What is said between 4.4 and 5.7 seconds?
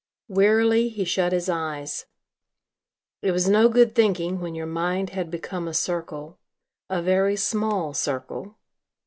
your mind had become